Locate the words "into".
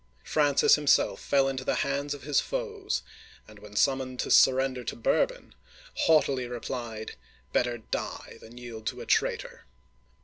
1.47-1.63